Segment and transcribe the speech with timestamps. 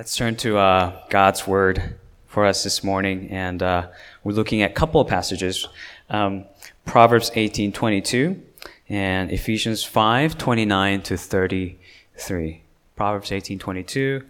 [0.00, 3.88] Let's turn to uh, God's word for us this morning, and uh,
[4.24, 5.68] we're looking at a couple of passages:
[6.08, 6.46] um,
[6.86, 8.42] Proverbs eighteen twenty two
[8.88, 11.78] and Ephesians five twenty nine to thirty
[12.16, 12.62] three.
[12.96, 14.24] Proverbs eighteen twenty two,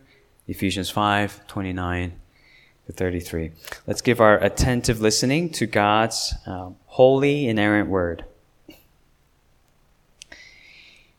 [0.49, 2.15] Ephesians five twenty nine
[2.87, 3.53] to thirty three.
[3.87, 8.25] Let's give our attentive listening to God's uh, holy, inerrant word.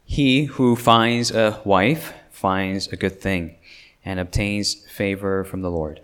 [0.03, 3.55] He who finds a wife finds a good thing
[4.03, 6.01] and obtains favor from the Lord.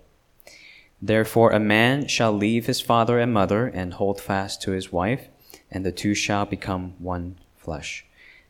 [1.01, 5.27] Therefore, a man shall leave his father and mother and hold fast to his wife,
[5.69, 8.05] and the two shall become one flesh.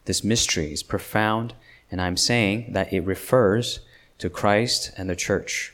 [0.05, 1.53] This mystery is profound,
[1.91, 3.81] and I'm saying that it refers
[4.19, 5.73] to Christ and the church.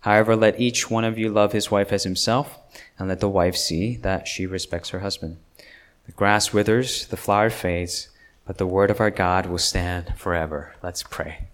[0.00, 2.58] However, let each one of you love his wife as himself,
[2.98, 5.38] and let the wife see that she respects her husband.
[6.06, 8.08] The grass withers, the flower fades,
[8.44, 10.74] but the word of our God will stand forever.
[10.82, 11.48] Let's pray.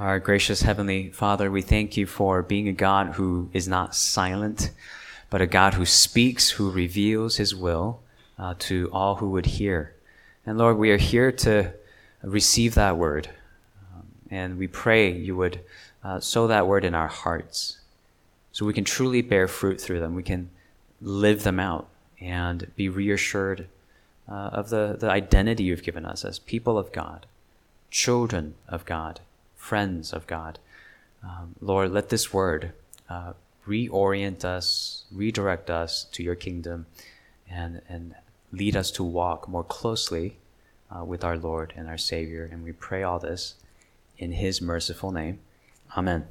[0.00, 4.70] Our gracious Heavenly Father, we thank you for being a God who is not silent,
[5.28, 8.00] but a God who speaks, who reveals his will
[8.38, 9.94] uh, to all who would hear.
[10.46, 11.74] And Lord, we are here to
[12.22, 13.28] receive that word.
[13.94, 15.60] Um, and we pray you would
[16.02, 17.80] uh, sow that word in our hearts
[18.52, 20.14] so we can truly bear fruit through them.
[20.14, 20.48] We can
[21.02, 21.88] live them out
[22.22, 23.68] and be reassured
[24.26, 27.26] uh, of the, the identity you've given us as people of God,
[27.90, 29.20] children of God
[29.60, 30.58] friends of God.
[31.22, 32.72] Um, Lord, let this word
[33.08, 33.34] uh,
[33.68, 36.86] reorient us, redirect us to your kingdom,
[37.48, 38.14] and, and
[38.50, 40.38] lead us to walk more closely
[40.90, 42.48] uh, with our Lord and our Savior.
[42.50, 43.54] And we pray all this
[44.18, 45.38] in His merciful name.
[45.96, 46.26] Amen.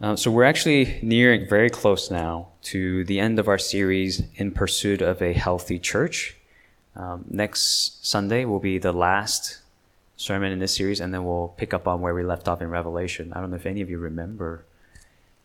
[0.00, 4.50] Uh, so we're actually nearing very close now to the end of our series in
[4.50, 6.36] pursuit of a healthy church.
[6.96, 9.61] Um, next Sunday will be the last
[10.22, 12.70] sermon in this series, and then we'll pick up on where we left off in
[12.70, 13.32] Revelation.
[13.32, 14.64] I don't know if any of you remember.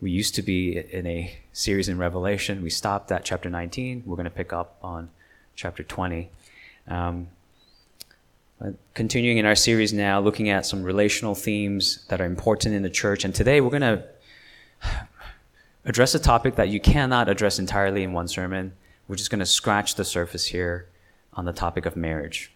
[0.00, 2.62] We used to be in a series in Revelation.
[2.62, 4.04] We stopped at chapter 19.
[4.06, 5.10] We're going to pick up on
[5.56, 6.30] chapter 20.
[6.86, 7.26] Um,
[8.94, 12.90] continuing in our series now, looking at some relational themes that are important in the
[12.90, 13.24] church.
[13.24, 14.04] And today we're going to
[15.84, 18.74] address a topic that you cannot address entirely in one sermon.
[19.08, 20.86] We're just going to scratch the surface here
[21.32, 22.52] on the topic of marriage.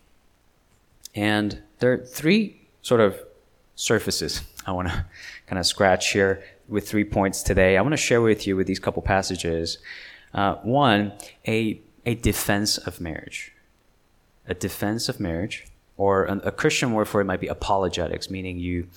[1.14, 3.18] And there are three sort of
[3.74, 5.04] surfaces I want to
[5.46, 7.76] kind of scratch here with three points today.
[7.76, 9.78] I want to share with you with these couple passages.
[10.32, 11.12] Uh, one,
[11.46, 13.52] a, a defense of marriage.
[14.46, 18.58] A defense of marriage, or a, a Christian word for it might be apologetics, meaning
[18.58, 18.88] you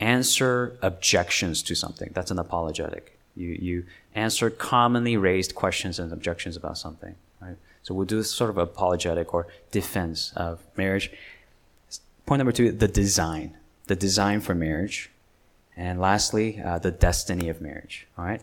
[0.00, 2.10] answer objections to something.
[2.12, 3.18] That's an apologetic.
[3.36, 3.84] You, you
[4.14, 7.14] answer commonly raised questions and objections about something.
[7.40, 7.56] Right?
[7.82, 11.10] So we'll do this sort of apologetic or defense of marriage.
[12.26, 13.56] Point number two, the design,
[13.86, 15.10] the design for marriage.
[15.76, 18.06] And lastly, uh, the destiny of marriage.
[18.16, 18.42] All right?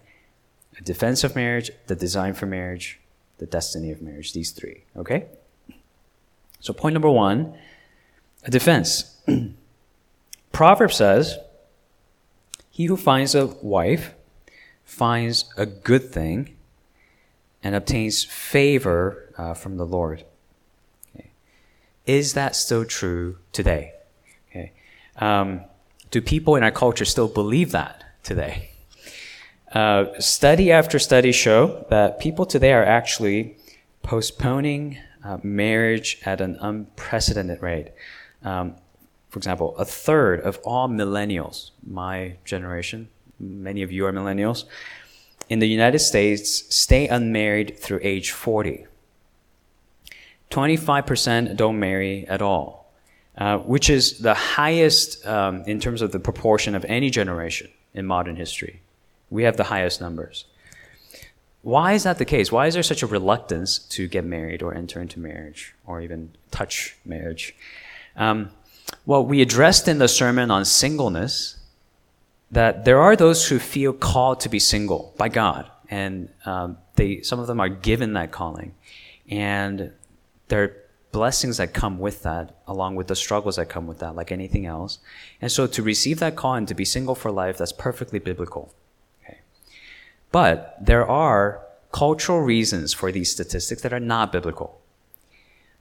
[0.77, 2.99] A defense of marriage, the design for marriage,
[3.37, 4.33] the destiny of marriage.
[4.33, 4.83] These three.
[4.95, 5.25] Okay?
[6.59, 7.53] So, point number one,
[8.43, 9.17] a defense.
[10.51, 11.37] Proverb says,
[12.69, 14.13] He who finds a wife
[14.83, 16.55] finds a good thing
[17.61, 20.25] and obtains favor uh, from the Lord.
[22.09, 23.93] Is that still true today?
[24.49, 24.71] Okay.
[25.17, 25.61] Um,
[26.09, 28.71] do people in our culture still believe that today?
[29.71, 33.57] Uh, study after study show that people today are actually
[34.01, 37.89] postponing uh, marriage at an unprecedented rate.
[38.41, 38.73] Um,
[39.29, 43.09] for example, a third of all millennials, my generation,
[43.39, 44.63] many of you are millennials,
[45.47, 48.87] in the United States stay unmarried through age 40.
[50.49, 52.91] 25% don't marry at all,
[53.37, 58.05] uh, which is the highest um, in terms of the proportion of any generation in
[58.05, 58.81] modern history.
[59.29, 60.45] We have the highest numbers.
[61.61, 62.51] Why is that the case?
[62.51, 66.31] Why is there such a reluctance to get married or enter into marriage or even
[66.51, 67.53] touch marriage?
[68.15, 68.51] Um,
[69.05, 71.57] well, we addressed in the sermon on singleness
[72.51, 77.21] that there are those who feel called to be single by God, and um, they
[77.21, 78.73] some of them are given that calling,
[79.29, 79.91] and
[80.49, 80.75] there are
[81.11, 84.65] blessings that come with that, along with the struggles that come with that, like anything
[84.65, 84.99] else.
[85.41, 88.73] And so to receive that call and to be single for life, that's perfectly biblical.
[89.23, 89.39] Okay.
[90.31, 91.61] But there are
[91.91, 94.79] cultural reasons for these statistics that are not biblical.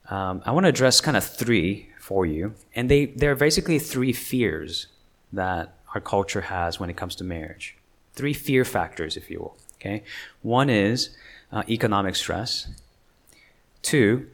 [0.09, 4.13] Um, I want to address kind of three for you, and they they're basically three
[4.13, 4.87] fears
[5.31, 7.77] that our culture has when it comes to marriage.
[8.13, 9.57] Three fear factors, if you will.
[9.75, 10.03] Okay,
[10.41, 11.11] one is
[11.51, 12.67] uh, economic stress.
[13.83, 14.27] Two,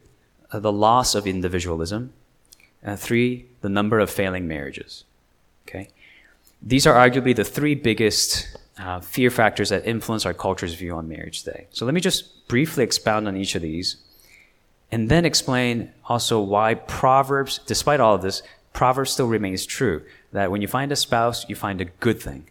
[0.52, 2.12] uh, the loss of individualism.
[2.84, 5.04] Uh, three, the number of failing marriages.
[5.66, 5.88] Okay?
[6.62, 11.08] These are arguably the three biggest uh, fear factors that influence our culture's view on
[11.08, 11.66] marriage today.
[11.70, 13.96] So let me just briefly expound on each of these
[14.92, 18.42] and then explain also why Proverbs, despite all of this,
[18.72, 20.02] Proverbs still remains true.
[20.32, 22.46] That when you find a spouse, you find a good thing.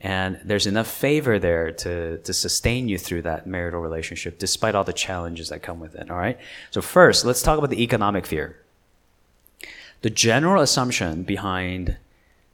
[0.00, 4.84] And there's enough favor there to, to sustain you through that marital relationship, despite all
[4.84, 6.10] the challenges that come with it.
[6.10, 6.38] All right?
[6.70, 8.60] So, first, let's talk about the economic fear.
[10.02, 11.96] The general assumption behind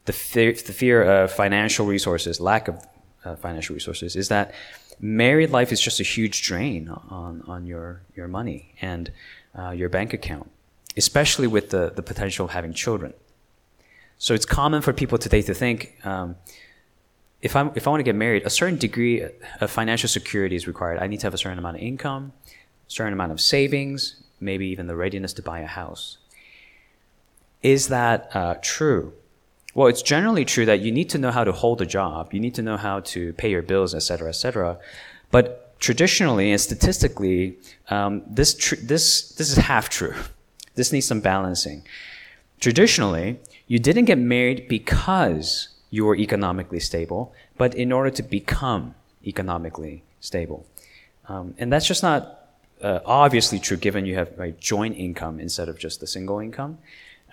[0.05, 2.87] the fear, the fear of financial resources, lack of
[3.25, 4.55] uh, financial resources, is that
[5.01, 9.11] married life is just a huge drain on, on your, your money and
[9.59, 10.51] uh, your bank account,
[10.97, 13.13] especially with the, the potential of having children.
[14.19, 16.37] So it's common for people today to think um,
[17.43, 19.27] if, I'm, if I want to get married, a certain degree
[19.61, 20.99] of financial security is required.
[21.01, 24.67] I need to have a certain amount of income, a certain amount of savings, maybe
[24.69, 26.19] even the readiness to buy a house.
[27.63, 29.13] Is that uh, true?
[29.75, 32.41] Well, it's generally true that you need to know how to hold a job, you
[32.41, 34.79] need to know how to pay your bills, etc., etc.
[35.31, 37.57] But traditionally and statistically,
[37.89, 40.15] um, this tr- this this is half true.
[40.75, 41.85] This needs some balancing.
[42.61, 48.97] Traditionally, you didn't get married because you were economically stable, but in order to become
[49.25, 50.67] economically stable,
[51.29, 52.21] um, and that's just not
[52.83, 56.79] uh, obviously true given you have a joint income instead of just the single income.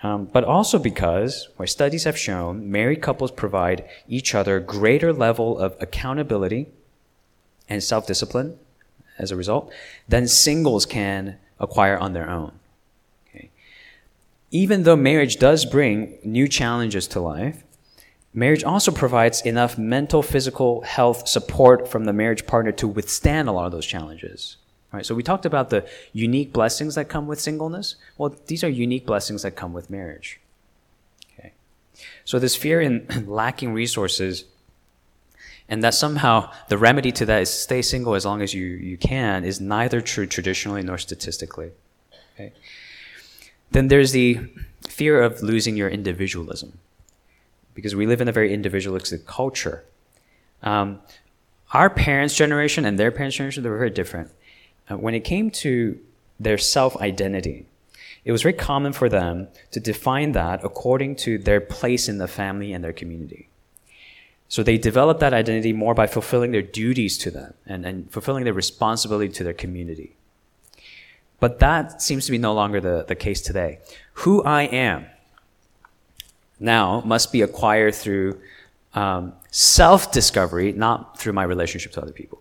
[0.02, 5.58] Um, but also because, where studies have shown, married couples provide each other greater level
[5.58, 6.68] of accountability
[7.68, 8.58] and self-discipline
[9.18, 9.70] as a result
[10.08, 12.52] than singles can acquire on their own.
[13.28, 13.50] Okay.
[14.50, 17.62] Even though marriage does bring new challenges to life,
[18.32, 23.52] marriage also provides enough mental, physical health support from the marriage partner to withstand a
[23.52, 24.56] lot of those challenges.
[24.92, 27.94] Right, so we talked about the unique blessings that come with singleness.
[28.18, 30.40] Well, these are unique blessings that come with marriage.
[31.38, 31.52] Okay.
[32.24, 34.46] So this fear in lacking resources
[35.68, 38.96] and that somehow the remedy to that is stay single as long as you, you
[38.96, 41.70] can is neither true traditionally nor statistically.
[42.34, 42.52] Okay.
[43.70, 44.40] Then there's the
[44.88, 46.80] fear of losing your individualism
[47.80, 49.84] because we live in a very individualistic culture.
[50.62, 51.00] Um,
[51.72, 54.30] our parents' generation and their parents' generation, they were very different
[54.90, 55.98] uh, when it came to
[56.38, 57.66] their self identity,
[58.24, 62.28] it was very common for them to define that according to their place in the
[62.28, 63.48] family and their community.
[64.48, 68.44] So they developed that identity more by fulfilling their duties to them and, and fulfilling
[68.44, 70.16] their responsibility to their community.
[71.38, 73.78] But that seems to be no longer the, the case today.
[74.14, 75.06] Who I am
[76.60, 78.40] now must be acquired through
[78.94, 82.40] um, self discovery, not through my relationship to other people.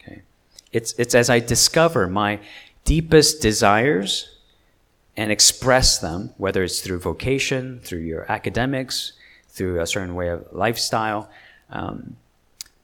[0.00, 0.22] Okay?
[0.72, 2.40] It's, it's as I discover my
[2.84, 4.36] deepest desires
[5.16, 9.12] and express them, whether it's through vocation, through your academics,
[9.48, 11.28] through a certain way of lifestyle.
[11.70, 12.16] Um,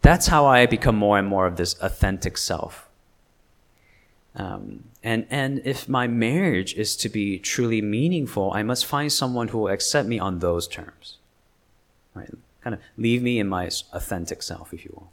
[0.03, 2.89] that's how I become more and more of this authentic self.
[4.37, 9.49] Um, and, and if my marriage is to be truly meaningful, I must find someone
[9.49, 11.19] who will accept me on those terms.
[12.15, 12.31] Right?
[12.63, 15.11] Kind of leave me in my authentic self, if you will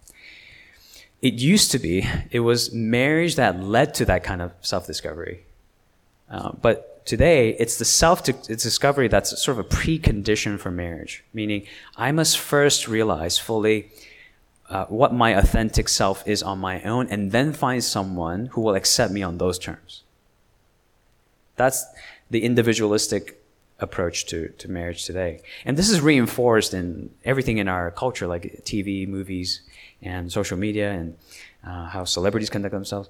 [1.21, 5.45] it used to be, it was marriage that led to that kind of self discovery.
[6.29, 11.67] Uh, but today, it's the self discovery that's sort of a precondition for marriage, meaning
[11.95, 13.91] I must first realize fully
[14.71, 18.75] uh, what my authentic self is on my own and then find someone who will
[18.75, 20.03] accept me on those terms.
[21.57, 21.85] That's
[22.29, 23.43] the individualistic
[23.79, 25.41] approach to, to marriage today.
[25.65, 29.61] And this is reinforced in everything in our culture, like TV, movies,
[30.01, 31.17] and social media and
[31.67, 33.09] uh, how celebrities conduct themselves,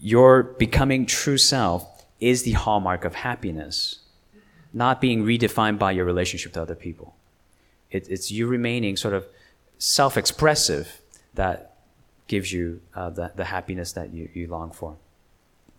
[0.00, 4.00] your becoming true self is the hallmark of happiness,
[4.72, 7.14] not being redefined by your relationship to other people.
[7.90, 9.26] It, it's you remaining sort of
[9.78, 11.00] self expressive
[11.34, 11.76] that
[12.26, 14.96] gives you uh, the, the happiness that you, you long for.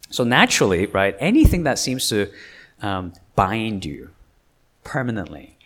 [0.10, 2.32] So, naturally, right, anything that seems to
[2.82, 4.12] um, bind you
[4.84, 5.58] permanently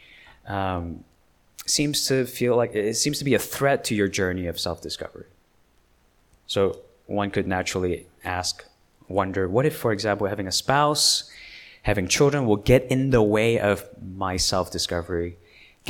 [0.47, 1.03] um,
[1.65, 4.81] seems to feel like it seems to be a threat to your journey of self
[4.81, 5.25] discovery.
[6.47, 8.65] So one could naturally ask,
[9.07, 11.29] wonder, what if, for example, having a spouse,
[11.83, 15.37] having children will get in the way of my self discovery,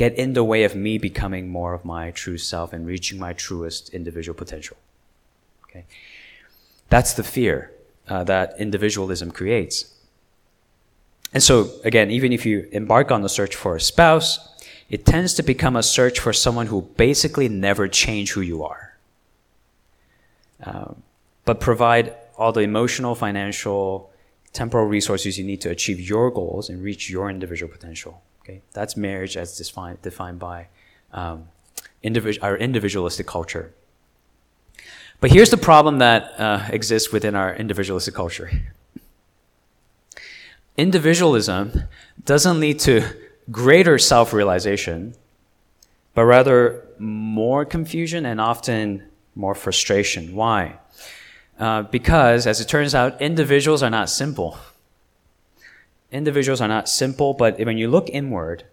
[0.00, 3.34] get in the way of me becoming more of my true self and reaching my
[3.34, 4.78] truest individual potential?
[5.64, 5.84] Okay.
[6.88, 7.70] That's the fear
[8.08, 9.76] uh, that individualism creates.
[11.34, 11.54] And so,
[11.84, 14.30] again, even if you embark on the search for a spouse,
[14.88, 18.96] it tends to become a search for someone who basically never change who you are,
[20.64, 21.02] um,
[21.44, 24.10] but provide all the emotional, financial,
[24.54, 28.22] temporal resources you need to achieve your goals and reach your individual potential.
[28.50, 30.66] Okay, that's marriage as defined defined by
[31.12, 31.48] um,
[32.02, 33.72] individual, our individualistic culture.
[35.20, 38.50] But here's the problem that uh, exists within our individualistic culture.
[40.76, 41.84] Individualism
[42.24, 43.02] doesn't lead to
[43.52, 45.14] greater self-realization,
[46.14, 49.04] but rather more confusion and often
[49.36, 50.34] more frustration.
[50.34, 50.78] Why?
[51.56, 54.58] Uh, because, as it turns out, individuals are not simple.
[56.12, 58.64] Individuals are not simple, but when you look inward,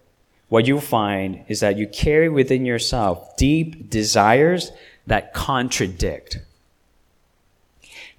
[0.48, 4.72] what you find is that you carry within yourself deep desires
[5.06, 6.40] that contradict.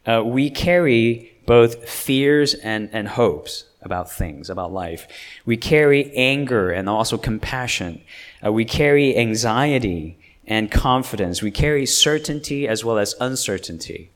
[0.06, 5.08] Uh, we carry both fears and, and hopes about things, about life.
[5.46, 8.02] We carry anger and also compassion.
[8.46, 11.42] Uh, we carry anxiety and confidence.
[11.42, 14.12] We carry certainty as well as uncertainty.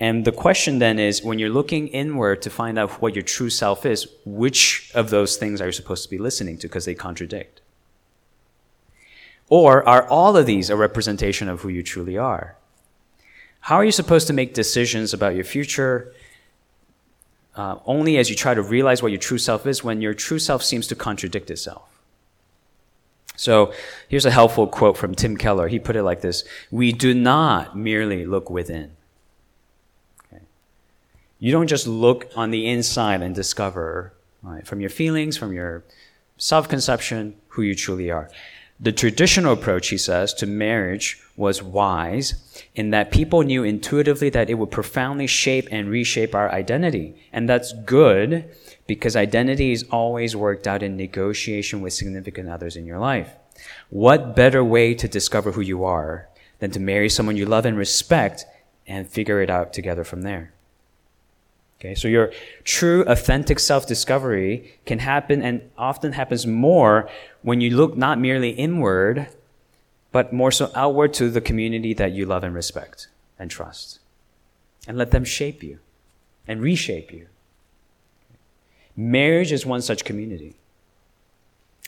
[0.00, 3.50] And the question then is when you're looking inward to find out what your true
[3.50, 6.94] self is, which of those things are you supposed to be listening to because they
[6.94, 7.60] contradict?
[9.48, 12.56] Or are all of these a representation of who you truly are?
[13.60, 16.12] How are you supposed to make decisions about your future
[17.56, 20.40] uh, only as you try to realize what your true self is when your true
[20.40, 21.88] self seems to contradict itself?
[23.36, 23.72] So
[24.08, 25.68] here's a helpful quote from Tim Keller.
[25.68, 28.92] He put it like this We do not merely look within.
[31.44, 35.84] You don't just look on the inside and discover right, from your feelings, from your
[36.38, 38.30] self conception, who you truly are.
[38.80, 44.48] The traditional approach, he says, to marriage was wise in that people knew intuitively that
[44.48, 47.14] it would profoundly shape and reshape our identity.
[47.30, 48.48] And that's good
[48.86, 53.36] because identity is always worked out in negotiation with significant others in your life.
[53.90, 56.26] What better way to discover who you are
[56.60, 58.46] than to marry someone you love and respect
[58.86, 60.54] and figure it out together from there?
[61.84, 62.32] Okay, so your
[62.64, 67.10] true, authentic self discovery can happen and often happens more
[67.42, 69.28] when you look not merely inward,
[70.10, 73.98] but more so outward to the community that you love and respect and trust.
[74.88, 75.78] And let them shape you
[76.48, 77.26] and reshape you.
[78.96, 80.56] Marriage is one such community.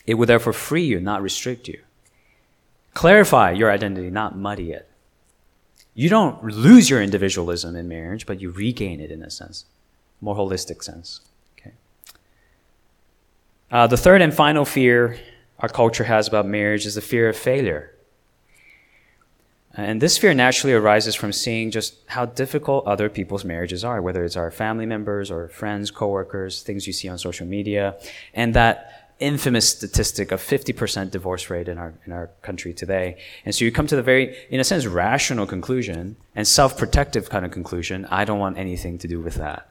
[0.05, 1.81] It will therefore free you, not restrict you.
[2.93, 4.87] Clarify your identity, not muddy it.
[5.95, 9.65] You don't lose your individualism in marriage, but you regain it in a sense
[10.21, 11.21] more holistic sense.
[11.59, 11.71] Okay.
[13.71, 15.17] Uh, the third and final fear
[15.59, 17.93] our culture has about marriage is the fear of failure.
[19.73, 24.25] And this fear naturally arises from seeing just how difficult other people's marriages are, whether
[24.25, 27.95] it's our family members or friends, coworkers, things you see on social media,
[28.33, 33.17] and that infamous statistic of 50% divorce rate in our, in our country today.
[33.45, 37.45] And so you come to the very, in a sense, rational conclusion and self-protective kind
[37.45, 39.69] of conclusion, I don't want anything to do with that.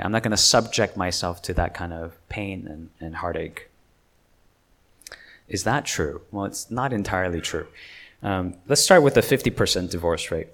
[0.00, 3.68] Okay, I'm not going to subject myself to that kind of pain and, and heartache.
[5.46, 6.22] Is that true?
[6.30, 7.66] Well, it's not entirely true.
[8.22, 10.48] Um, let's start with the 50% divorce rate.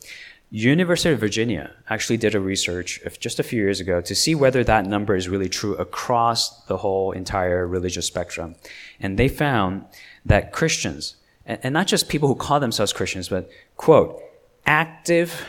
[0.51, 4.65] University of Virginia actually did a research just a few years ago to see whether
[4.65, 8.57] that number is really true across the whole entire religious spectrum.
[8.99, 9.85] And they found
[10.25, 14.21] that Christians, and, and not just people who call themselves Christians, but quote,
[14.67, 15.47] active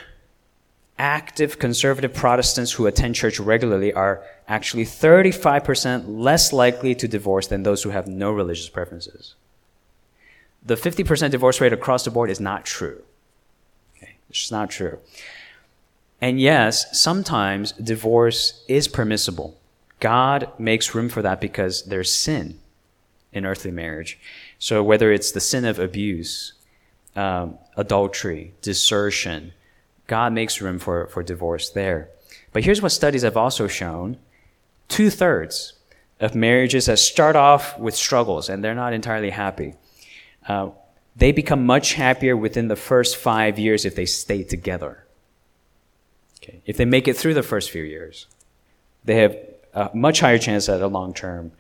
[1.00, 7.64] active conservative Protestants who attend church regularly are actually 35% less likely to divorce than
[7.64, 9.36] those who have no religious preferences.
[10.66, 13.04] The 50% divorce rate across the board is not true.
[13.98, 15.00] Okay, it's just not true.
[16.20, 19.58] And yes, sometimes divorce is permissible.
[20.00, 22.60] God makes room for that because there's sin
[23.32, 24.20] in earthly marriage.
[24.60, 26.54] So whether it's the sin of abuse,
[27.16, 29.54] um, adultery, desertion,
[30.08, 32.10] God makes room for, for divorce there.
[32.54, 34.18] But here's what studies have also shown
[34.88, 35.74] two thirds
[36.20, 39.76] of marriages that start off with struggles and they're not entirely happy.
[40.48, 40.70] Uh,
[41.16, 45.04] they become much happier within the first five years if they stay together.
[46.42, 46.62] Okay.
[46.66, 48.28] If they make it through the first few years,
[49.04, 49.38] they have
[49.74, 51.52] a much higher chance at a long term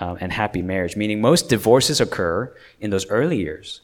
[0.00, 3.80] um, and happy marriage, meaning most divorces occur in those early years.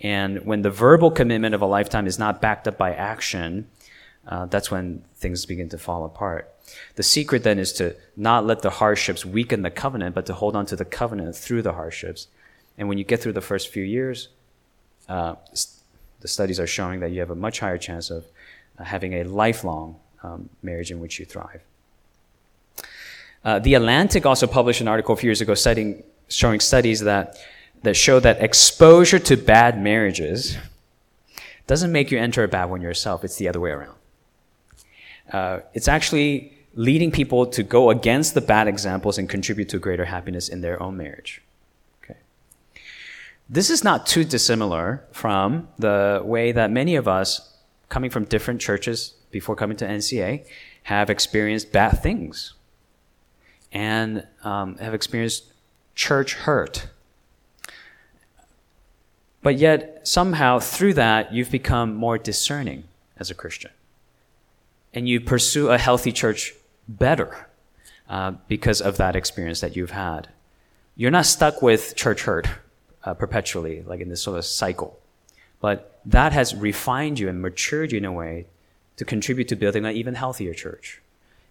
[0.00, 3.68] And when the verbal commitment of a lifetime is not backed up by action,
[4.26, 6.52] uh, that's when things begin to fall apart.
[6.96, 10.56] The secret then is to not let the hardships weaken the covenant, but to hold
[10.56, 12.26] on to the covenant through the hardships.
[12.76, 14.28] And when you get through the first few years,
[15.08, 15.36] uh,
[16.20, 18.26] the studies are showing that you have a much higher chance of
[18.78, 21.62] uh, having a lifelong um, marriage in which you thrive.
[23.44, 27.36] Uh, the Atlantic also published an article a few years ago citing, showing studies that
[27.86, 30.58] that show that exposure to bad marriages
[31.68, 33.22] doesn't make you enter a bad one yourself.
[33.22, 33.94] It's the other way around.
[35.32, 40.04] Uh, it's actually leading people to go against the bad examples and contribute to greater
[40.04, 41.42] happiness in their own marriage.
[42.02, 42.18] Okay.
[43.48, 47.56] This is not too dissimilar from the way that many of us,
[47.88, 50.44] coming from different churches before coming to NCA,
[50.82, 52.54] have experienced bad things
[53.70, 55.52] and um, have experienced
[55.94, 56.88] church hurt.
[59.46, 62.82] But yet, somehow, through that, you've become more discerning
[63.16, 63.70] as a Christian.
[64.92, 66.52] And you pursue a healthy church
[66.88, 67.46] better
[68.08, 70.26] uh, because of that experience that you've had.
[70.96, 72.48] You're not stuck with church hurt
[73.04, 74.98] uh, perpetually, like in this sort of cycle.
[75.60, 78.46] But that has refined you and matured you in a way
[78.96, 81.00] to contribute to building an even healthier church.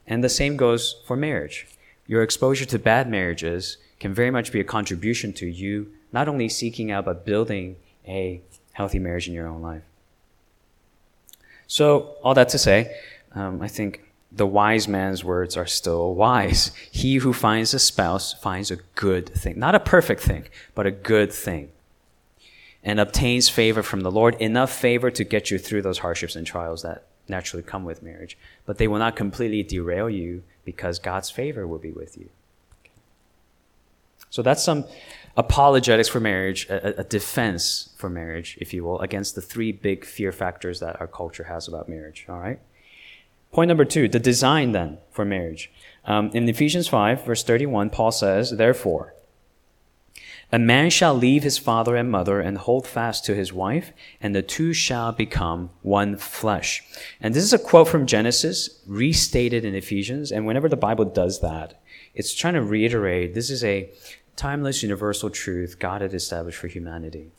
[0.06, 1.66] And the same goes for marriage.
[2.08, 6.50] Your exposure to bad marriages can very much be a contribution to you not only
[6.50, 8.41] seeking out but building a
[8.74, 9.83] healthy marriage in your own life.
[11.67, 12.95] So, all that to say,
[13.33, 16.71] um, I think the wise man's words are still wise.
[16.91, 19.57] He who finds a spouse finds a good thing.
[19.57, 21.69] Not a perfect thing, but a good thing.
[22.83, 26.45] And obtains favor from the Lord, enough favor to get you through those hardships and
[26.45, 28.38] trials that naturally come with marriage.
[28.65, 32.29] But they will not completely derail you because God's favor will be with you.
[34.29, 34.85] So that's some
[35.38, 40.06] apologetics for marriage, a, a, defense for marriage, if you will, against the three big
[40.06, 42.25] fear factors that our culture has about marriage.
[42.30, 42.60] All right?
[43.51, 45.72] Point number two, the design then for marriage.
[46.06, 49.13] Um, in Ephesians 5, verse 31, Paul says, Therefore,
[50.51, 54.36] a man shall leave his father and mother and hold fast to his wife, and
[54.36, 56.84] the two shall become one flesh.
[57.20, 60.32] And this is a quote from Genesis, restated in Ephesians.
[60.32, 61.82] And whenever the Bible does that,
[62.13, 63.89] it's trying to reiterate this is a
[64.36, 67.32] timeless universal truth God had established for humanity.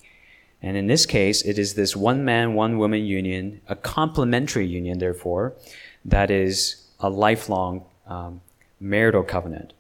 [0.63, 4.99] And in this case, it is this one man, one woman union, a complementary union,
[4.99, 5.55] therefore,
[6.05, 8.41] that is a lifelong um,
[8.81, 9.73] marital covenant.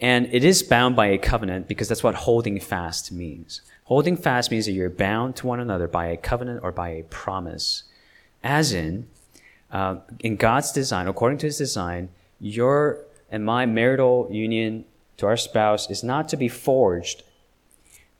[0.00, 3.62] And it is bound by a covenant because that's what holding fast means.
[3.84, 7.04] Holding fast means that you're bound to one another by a covenant or by a
[7.04, 7.84] promise.
[8.42, 9.08] As in,
[9.70, 14.84] uh, in God's design, according to his design, your and my marital union
[15.16, 17.22] to our spouse is not to be forged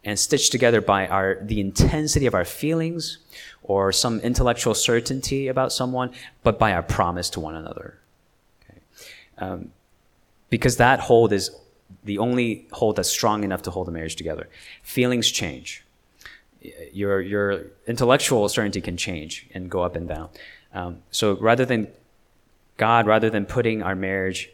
[0.05, 3.19] and stitched together by our, the intensity of our feelings
[3.63, 6.11] or some intellectual certainty about someone,
[6.43, 7.99] but by our promise to one another.
[8.63, 8.81] Okay?
[9.39, 9.71] Um,
[10.51, 11.51] because that hold is
[12.05, 14.49] the only hold that's strong enough to hold a marriage together.
[14.83, 15.85] Feelings change.
[16.93, 20.29] Your, your intellectual certainty can change and go up and down.
[20.73, 21.89] Um, so rather than
[22.77, 24.51] God, rather than putting our marriage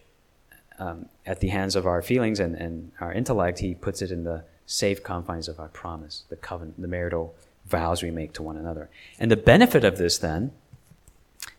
[0.80, 4.24] um, at the hands of our feelings and, and our intellect, He puts it in
[4.24, 7.34] the safe confines of our promise, the covenant, the marital
[7.66, 8.88] vows we make to one another.
[9.18, 10.52] And the benefit of this then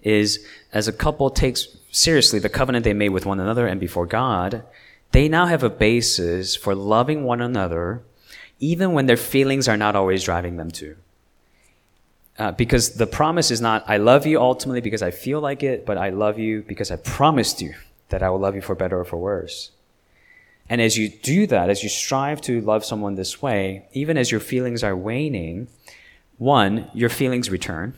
[0.01, 4.05] is as a couple takes seriously the covenant they made with one another and before
[4.05, 4.63] God,
[5.11, 8.01] they now have a basis for loving one another
[8.59, 10.95] even when their feelings are not always driving them to.
[12.37, 15.85] Uh, because the promise is not, I love you ultimately because I feel like it,
[15.85, 17.73] but I love you because I promised you
[18.11, 19.71] that I will love you for better or for worse.
[20.69, 24.31] And as you do that, as you strive to love someone this way, even as
[24.31, 25.67] your feelings are waning,
[26.37, 27.93] one, your feelings return,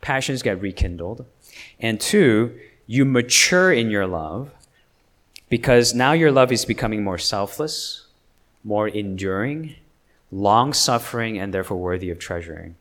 [0.00, 1.26] passions get rekindled,
[1.80, 4.50] and two, you mature in your love
[5.48, 8.06] because now your love is becoming more selfless,
[8.62, 9.74] more enduring,
[10.30, 12.76] long suffering, and therefore worthy of treasuring.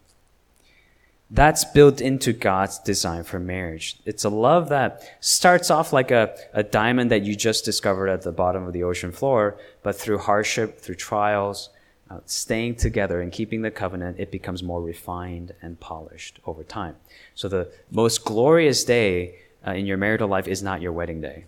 [1.33, 3.97] That's built into God's design for marriage.
[4.05, 8.23] It's a love that starts off like a, a diamond that you just discovered at
[8.23, 11.69] the bottom of the ocean floor, but through hardship, through trials,
[12.09, 16.97] uh, staying together and keeping the covenant, it becomes more refined and polished over time.
[17.33, 21.45] So the most glorious day uh, in your marital life is not your wedding day.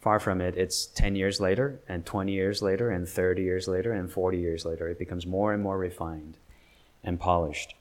[0.00, 3.92] Far from it, it's 10 years later, and 20 years later, and 30 years later,
[3.92, 4.88] and 40 years later.
[4.88, 6.38] It becomes more and more refined
[7.04, 7.74] and polished.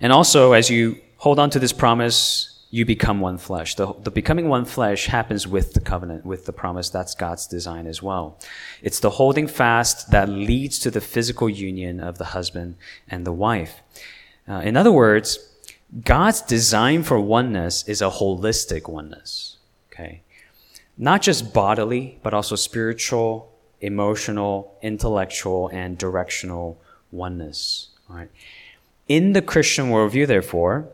[0.00, 3.74] And also, as you hold on to this promise, you become one flesh.
[3.74, 6.90] The, the, becoming one flesh happens with the covenant, with the promise.
[6.90, 8.38] That's God's design as well.
[8.82, 12.76] It's the holding fast that leads to the physical union of the husband
[13.08, 13.80] and the wife.
[14.46, 15.38] Uh, in other words,
[16.04, 19.56] God's design for oneness is a holistic oneness.
[19.90, 20.22] Okay.
[20.98, 26.80] Not just bodily, but also spiritual, emotional, intellectual, and directional
[27.10, 27.88] oneness.
[28.10, 28.30] All right
[29.08, 30.88] in the Christian worldview, therefore,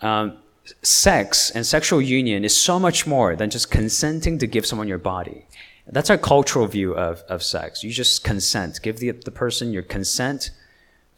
[0.00, 0.38] um,
[0.82, 4.98] sex and sexual union is so much more than just consenting to give someone your
[4.98, 5.46] body.
[5.86, 7.84] That's our cultural view of, of sex.
[7.84, 8.80] You just consent.
[8.82, 10.50] Give the, the person your consent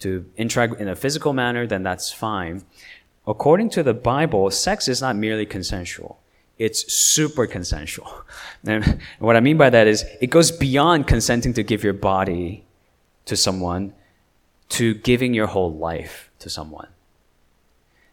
[0.01, 2.65] to interact in a physical manner, then that's fine.
[3.27, 6.19] According to the Bible, sex is not merely consensual.
[6.59, 8.25] It's super consensual.
[8.67, 12.65] And what I mean by that is it goes beyond consenting to give your body
[13.27, 13.93] to someone
[14.71, 16.89] to giving your whole life to someone.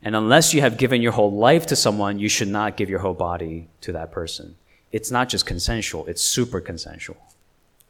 [0.01, 2.99] And unless you have given your whole life to someone, you should not give your
[2.99, 4.55] whole body to that person.
[4.91, 7.17] It's not just consensual, it's super consensual.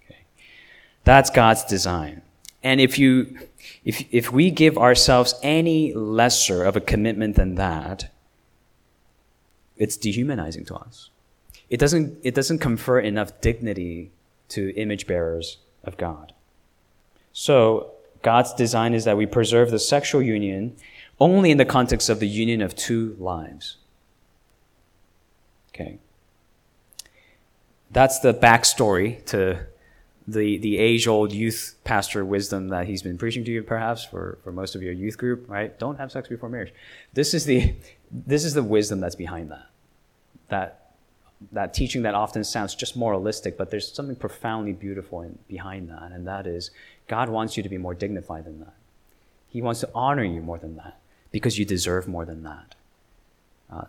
[0.05, 0.21] Okay.
[1.03, 2.21] That's God's design.
[2.61, 3.37] And if you
[3.83, 8.09] if if we give ourselves any lesser of a commitment than that,
[9.75, 11.09] it's dehumanizing to us.
[11.69, 14.11] It doesn't it doesn't confer enough dignity
[14.49, 16.31] to image bearers of God.
[17.33, 17.92] So
[18.23, 20.75] God's design is that we preserve the sexual union
[21.19, 23.77] only in the context of the union of two lives.
[25.69, 25.99] Okay.
[27.91, 29.67] That's the backstory to
[30.27, 34.39] the, the age old youth pastor wisdom that he's been preaching to you, perhaps, for,
[34.43, 35.77] for most of your youth group, right?
[35.77, 36.73] Don't have sex before marriage.
[37.13, 37.75] This is the,
[38.09, 39.67] this is the wisdom that's behind that.
[40.49, 40.91] That,
[41.51, 46.11] that teaching that often sounds just moralistic, but there's something profoundly beautiful in, behind that,
[46.11, 46.71] and that is
[47.07, 48.75] God wants you to be more dignified than that.
[49.47, 50.99] He wants to honor you more than that
[51.31, 52.75] because you deserve more than that.
[53.71, 53.85] Uh,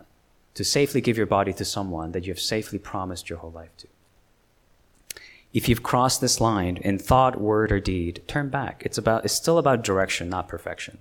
[0.53, 3.75] to safely give your body to someone that you have safely promised your whole life
[3.77, 3.87] to.
[5.53, 8.83] If you've crossed this line in thought, word, or deed, turn back.
[8.85, 10.97] It's about it's still about direction, not perfection.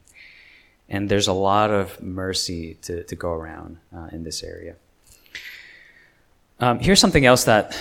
[0.89, 4.77] And there's a lot of mercy to, to go around uh, in this area.
[6.61, 7.77] Um, here's something else that,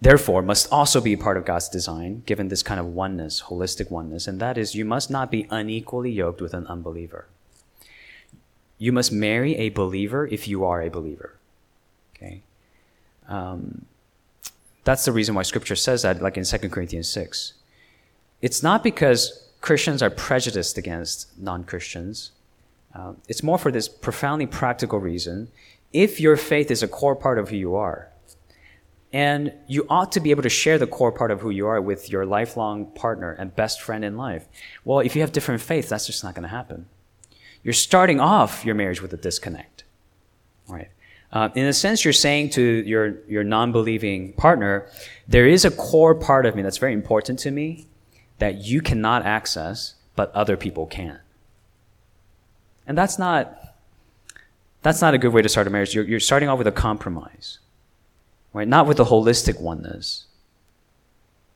[0.00, 4.26] therefore, must also be part of God's design, given this kind of oneness, holistic oneness,
[4.26, 7.26] and that is you must not be unequally yoked with an unbeliever.
[8.78, 11.34] You must marry a believer if you are a believer.
[12.16, 12.42] Okay?
[13.28, 13.84] Um,
[14.84, 17.54] that's the reason why Scripture says that, like in 2 Corinthians 6.
[18.40, 22.32] It's not because Christians are prejudiced against non Christians.
[22.94, 25.48] Uh, it's more for this profoundly practical reason.
[25.92, 28.09] If your faith is a core part of who you are,
[29.12, 31.80] and you ought to be able to share the core part of who you are
[31.80, 34.46] with your lifelong partner and best friend in life.
[34.84, 36.86] Well, if you have different faiths, that's just not going to happen
[37.62, 39.84] you're starting off your marriage with a disconnect.
[40.68, 40.88] Right?
[41.32, 44.88] Uh, in a sense, you're saying to your, your non believing partner,
[45.28, 47.86] there is a core part of me that's very important to me
[48.38, 51.20] that you cannot access, but other people can.
[52.86, 53.56] And that's not,
[54.82, 55.94] that's not a good way to start a marriage.
[55.94, 57.58] You're, you're starting off with a compromise,
[58.52, 58.68] right?
[58.68, 60.26] Not with a holistic oneness,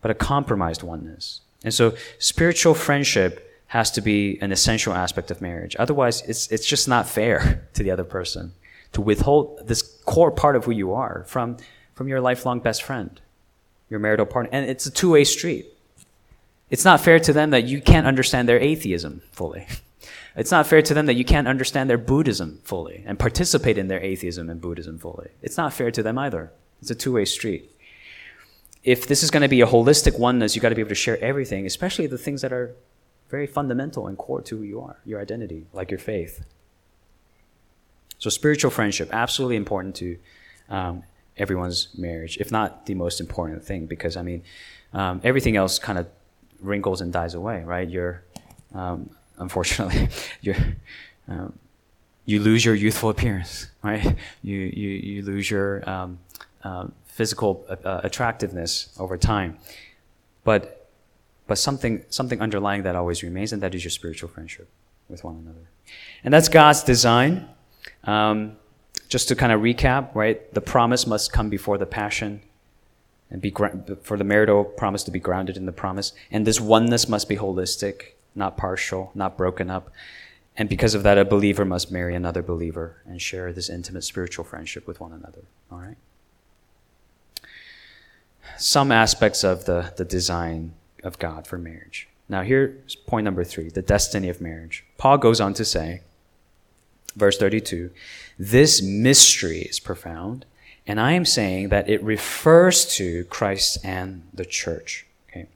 [0.01, 1.41] but a compromised oneness.
[1.63, 5.75] And so spiritual friendship has to be an essential aspect of marriage.
[5.79, 8.53] Otherwise, it's, it's just not fair to the other person
[8.93, 11.57] to withhold this core part of who you are from,
[11.95, 13.21] from your lifelong best friend,
[13.91, 14.51] your marital partner.
[14.53, 15.67] And it's a two way street.
[16.71, 19.67] It's not fair to them that you can't understand their atheism fully.
[20.37, 23.87] It's not fair to them that you can't understand their Buddhism fully and participate in
[23.87, 25.31] their atheism and Buddhism fully.
[25.43, 26.51] It's not fair to them either.
[26.85, 27.71] It's a two way street.
[28.83, 30.95] If this is going to be a holistic oneness, you've got to be able to
[30.95, 32.77] share everything, especially the things that are
[33.31, 36.45] very fundamental and core to who you are, your identity, like your faith.
[38.19, 40.19] So, spiritual friendship, absolutely important to
[40.69, 41.05] um,
[41.39, 44.43] everyone's marriage, if not the most important thing, because I mean,
[44.93, 46.07] um, everything else kind of
[46.61, 47.89] wrinkles and dies away, right?
[47.89, 48.25] You're,
[48.75, 50.11] um, unfortunately,
[50.43, 50.57] you're,
[51.29, 51.59] um,
[52.27, 54.05] you lose your youthful appearance, right?
[54.43, 55.89] You, you, you lose your
[56.65, 59.59] um, physical uh, attractiveness over time.
[60.43, 60.85] But
[61.47, 64.69] but something, something underlying that always remains, and that is your spiritual friendship
[65.09, 65.69] with one another.
[66.25, 67.49] And that's God's design.
[68.05, 68.57] Um,
[69.09, 70.53] just to kind of recap, right?
[70.55, 72.41] The promise must come before the passion,
[73.31, 73.53] and be
[74.03, 76.13] for the marital promise to be grounded in the promise.
[76.31, 79.91] And this oneness must be holistic, not partial, not broken up.
[80.57, 84.45] And because of that, a believer must marry another believer and share this intimate spiritual
[84.45, 85.43] friendship with one another.
[85.71, 85.97] All right?
[88.59, 92.09] Some aspects of the, the design of God for marriage.
[92.29, 94.85] Now, here's point number three the destiny of marriage.
[94.97, 96.03] Paul goes on to say,
[97.17, 97.91] verse 32,
[98.39, 100.47] this mystery is profound,
[100.87, 105.07] and I am saying that it refers to Christ and the church.
[105.31, 105.47] Okay?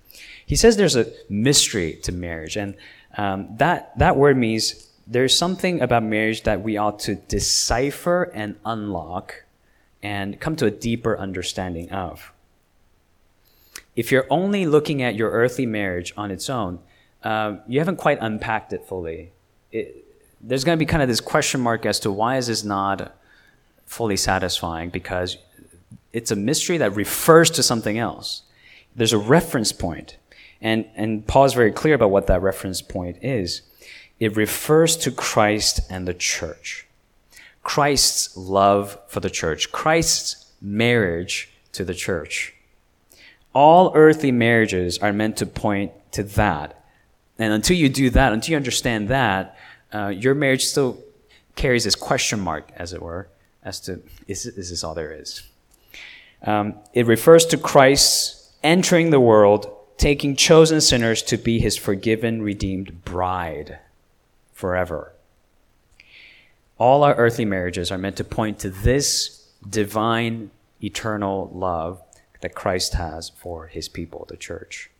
[0.44, 2.74] He says there's a mystery to marriage, and
[3.16, 8.56] um, that, that word means there's something about marriage that we ought to decipher and
[8.64, 9.44] unlock
[10.02, 12.32] and come to a deeper understanding of
[13.98, 16.78] if you're only looking at your earthly marriage on its own,
[17.24, 19.32] um, you haven't quite unpacked it fully.
[19.72, 20.04] It,
[20.40, 23.12] there's going to be kind of this question mark as to why is this not
[23.86, 25.36] fully satisfying because
[26.12, 28.42] it's a mystery that refers to something else.
[28.94, 30.16] There's a reference point,
[30.60, 33.62] and and Paul is very clear about what that reference point is.
[34.20, 36.86] It refers to Christ and the church.
[37.64, 42.54] Christ's love for the church, Christ's marriage to the church.
[43.54, 46.84] All earthly marriages are meant to point to that.
[47.38, 49.56] And until you do that, until you understand that,
[49.92, 50.98] uh, your marriage still
[51.56, 53.28] carries this question mark, as it were,
[53.62, 55.42] as to is, is this all there is?
[56.42, 62.42] Um, it refers to Christ entering the world, taking chosen sinners to be his forgiven,
[62.42, 63.78] redeemed bride
[64.52, 65.12] forever.
[66.78, 70.50] All our earthly marriages are meant to point to this divine,
[70.82, 72.00] eternal love
[72.40, 74.90] that Christ has for his people, the church.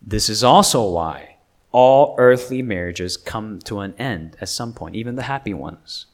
[0.00, 1.36] This is also why
[1.72, 6.06] all earthly marriages come to an end at some point, even the happy ones.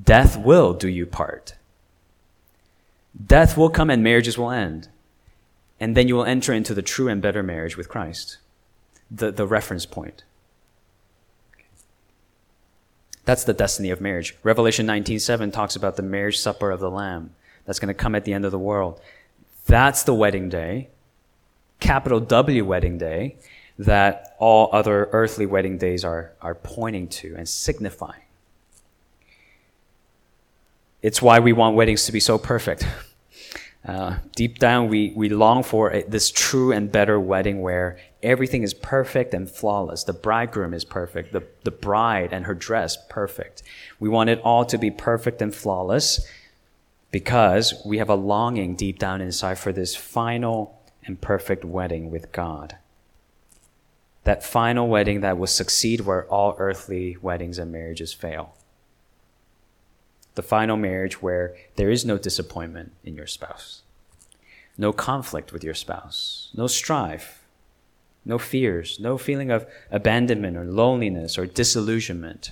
[0.00, 1.54] Death will do you part.
[3.26, 4.88] Death will come and marriages will end.
[5.78, 8.38] And then you will enter into the true and better marriage with Christ,
[9.10, 10.24] the, the reference point.
[13.24, 14.36] That's the destiny of marriage.
[14.42, 18.24] Revelation 19:7 talks about the marriage supper of the lamb that's going to come at
[18.24, 19.00] the end of the world.
[19.66, 20.90] That's the wedding day,
[21.80, 23.36] capital W wedding day,
[23.78, 28.22] that all other earthly wedding days are, are pointing to and signifying.
[31.02, 32.86] It's why we want weddings to be so perfect.
[33.86, 38.62] Uh, deep down, we, we long for a, this true and better wedding where everything
[38.62, 40.04] is perfect and flawless.
[40.04, 43.62] The bridegroom is perfect, the, the bride and her dress perfect.
[44.00, 46.26] We want it all to be perfect and flawless
[47.14, 52.32] because we have a longing deep down inside for this final and perfect wedding with
[52.32, 52.76] God.
[54.24, 58.56] That final wedding that will succeed where all earthly weddings and marriages fail.
[60.34, 63.82] The final marriage where there is no disappointment in your spouse,
[64.76, 67.44] no conflict with your spouse, no strife,
[68.24, 72.50] no fears, no feeling of abandonment or loneliness or disillusionment.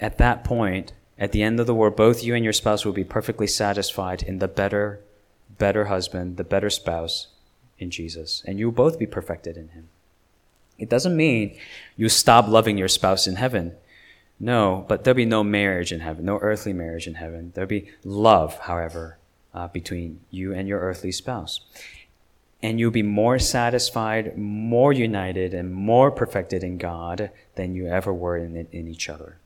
[0.00, 2.92] At that point, at the end of the war, both you and your spouse will
[2.92, 5.00] be perfectly satisfied in the better,
[5.58, 7.28] better husband, the better spouse
[7.78, 8.42] in Jesus.
[8.46, 9.88] And you'll both be perfected in him.
[10.78, 11.58] It doesn't mean
[11.96, 13.74] you stop loving your spouse in heaven.
[14.38, 17.50] No, but there'll be no marriage in heaven, no earthly marriage in heaven.
[17.54, 19.18] There'll be love, however,
[19.52, 21.62] uh, between you and your earthly spouse.
[22.62, 28.14] And you'll be more satisfied, more united, and more perfected in God than you ever
[28.14, 29.38] were in, in each other.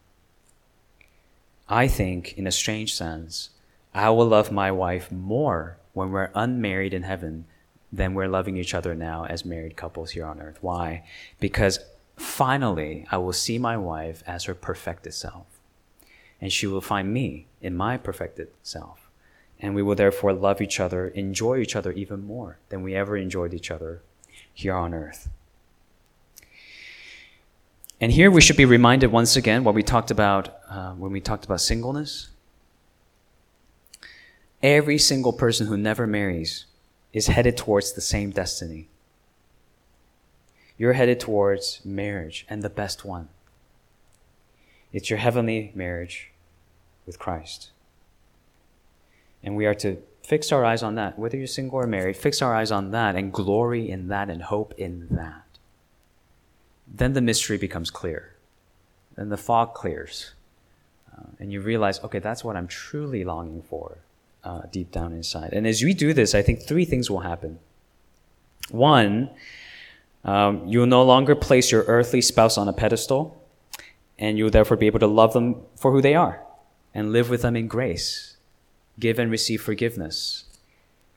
[1.68, 3.50] I think, in a strange sense,
[3.94, 7.44] I will love my wife more when we're unmarried in heaven
[7.92, 10.58] than we're loving each other now as married couples here on earth.
[10.62, 11.04] Why?
[11.40, 11.78] Because
[12.16, 15.46] finally I will see my wife as her perfected self.
[16.40, 19.10] And she will find me in my perfected self.
[19.60, 23.16] And we will therefore love each other, enjoy each other even more than we ever
[23.16, 24.02] enjoyed each other
[24.52, 25.28] here on earth.
[28.02, 31.20] And here we should be reminded once again what we talked about uh, when we
[31.20, 32.30] talked about singleness.
[34.60, 36.64] Every single person who never marries
[37.12, 38.88] is headed towards the same destiny.
[40.76, 43.28] You're headed towards marriage and the best one.
[44.92, 46.32] It's your heavenly marriage
[47.06, 47.70] with Christ.
[49.44, 51.20] And we are to fix our eyes on that.
[51.20, 54.42] Whether you're single or married, fix our eyes on that and glory in that and
[54.42, 55.41] hope in that
[56.94, 58.34] then the mystery becomes clear.
[59.16, 60.32] Then the fog clears.
[61.16, 63.98] Uh, and you realize, okay, that's what I'm truly longing for
[64.44, 65.52] uh, deep down inside.
[65.52, 67.58] And as we do this, I think three things will happen.
[68.70, 69.30] One,
[70.24, 73.42] um, you'll no longer place your earthly spouse on a pedestal,
[74.18, 76.42] and you'll therefore be able to love them for who they are
[76.94, 78.36] and live with them in grace,
[78.98, 80.44] give and receive forgiveness.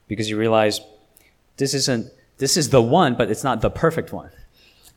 [0.08, 0.80] Because you realize
[1.56, 4.30] this isn't, this is the one, but it's not the perfect one.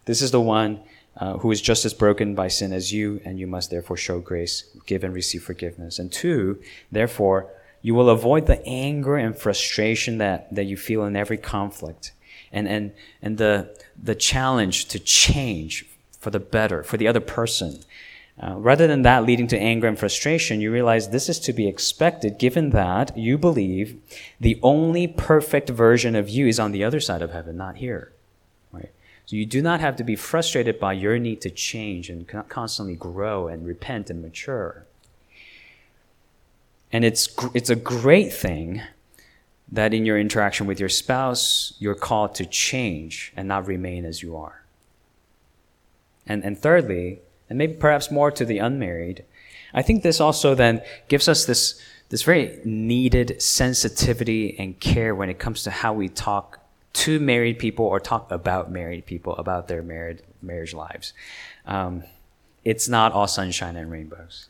[0.10, 0.80] This is the one
[1.18, 4.20] uh, who is just as broken by sin as you, and you must therefore show
[4.20, 6.00] grace, give and receive forgiveness.
[6.00, 6.60] And two,
[6.92, 7.52] therefore,
[7.84, 12.14] you will avoid the anger and frustration that, that you feel in every conflict
[12.52, 12.92] and, and,
[13.22, 15.86] and the, the challenge to change
[16.18, 17.78] for the better, for the other person.
[18.42, 21.68] Uh, rather than that leading to anger and frustration, you realize this is to be
[21.68, 24.02] expected given that you believe
[24.40, 28.12] the only perfect version of you is on the other side of heaven, not here.
[29.30, 32.96] So you do not have to be frustrated by your need to change and constantly
[32.96, 34.88] grow and repent and mature.
[36.92, 38.82] And it's, it's a great thing
[39.72, 44.24] that in your interaction with your spouse, you're called to change and not remain as
[44.24, 44.64] you are.
[46.26, 47.20] And, and thirdly,
[47.52, 49.26] and maybe perhaps more to the unmarried,
[49.76, 55.30] I think this also then gives us this, this very needed sensitivity and care when
[55.30, 56.59] it comes to how we talk
[57.00, 61.14] to married people or talk about married people about their married marriage lives.
[61.66, 62.04] Um,
[62.66, 64.50] it's not all sunshine and rainbows.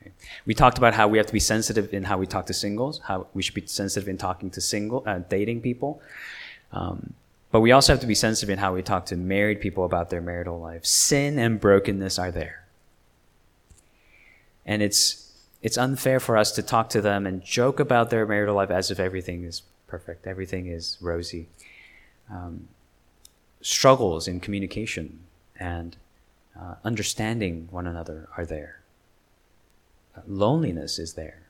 [0.00, 0.12] Okay?
[0.46, 3.00] We talked about how we have to be sensitive in how we talk to singles,
[3.04, 6.00] how we should be sensitive in talking to single, uh, dating people.
[6.72, 7.12] Um,
[7.50, 10.08] but we also have to be sensitive in how we talk to married people about
[10.08, 10.86] their marital life.
[10.86, 12.64] Sin and brokenness are there.
[14.64, 18.54] And it's, it's unfair for us to talk to them and joke about their marital
[18.54, 21.48] life as if everything is perfect, everything is rosy.
[22.32, 22.68] Um,
[23.60, 25.20] struggles in communication
[25.58, 25.96] and
[26.58, 28.80] uh, understanding one another are there.
[30.16, 31.42] Uh, loneliness is there.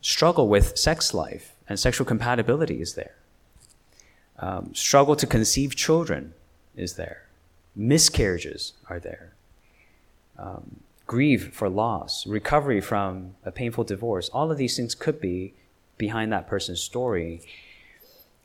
[0.00, 3.14] Struggle with sex life and sexual compatibility is there.
[4.38, 6.34] Um, struggle to conceive children
[6.76, 7.28] is there.
[7.76, 9.32] Miscarriages are there.
[10.38, 10.80] Um,
[11.52, 14.30] for loss, recovery from a painful divorce.
[14.30, 15.52] All of these things could be
[15.98, 17.42] behind that person's story.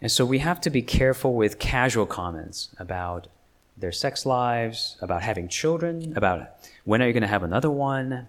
[0.02, 3.28] And so we have to be careful with casual comments about
[3.76, 6.50] their sex lives, about having children, about
[6.84, 8.28] when are you going to have another one?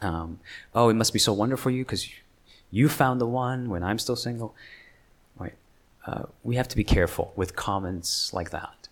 [0.00, 0.40] Um,
[0.74, 2.08] oh, it must be so wonderful for you because
[2.70, 4.54] you found the one when I'm still single.
[5.38, 5.54] Right?
[6.06, 8.88] Uh, we have to be careful with comments like that.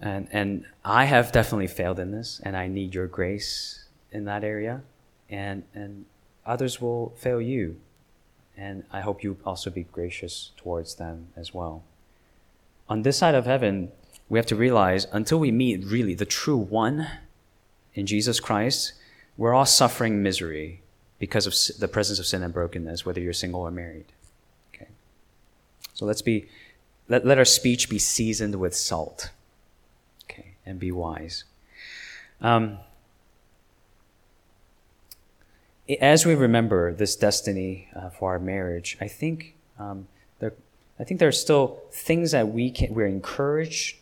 [0.00, 4.44] And and I have definitely failed in this, and I need your grace in that
[4.44, 4.82] area,
[5.30, 6.04] and and
[6.44, 7.80] others will fail you,
[8.56, 11.82] and I hope you also be gracious towards them as well
[12.88, 13.90] on this side of heaven,
[14.28, 17.08] we have to realize until we meet really the true one
[17.94, 18.94] in Jesus Christ,
[19.36, 20.82] we're all suffering misery
[21.18, 24.06] because of the presence of sin and brokenness, whether you're single or married.
[24.74, 24.88] Okay.
[25.94, 26.48] So let's be,
[27.08, 29.30] let, let our speech be seasoned with salt.
[30.24, 30.54] Okay.
[30.66, 31.44] And be wise.
[32.40, 32.78] Um,
[36.00, 40.54] as we remember this destiny uh, for our marriage, I think um, there,
[40.98, 43.96] I think there are still things that we can, we're encouraged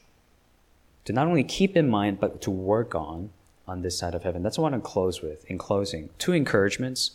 [1.04, 3.30] to not only keep in mind, but to work on
[3.66, 4.42] on this side of heaven.
[4.42, 5.44] That's what I want to close with.
[5.50, 7.12] In closing, two encouragements.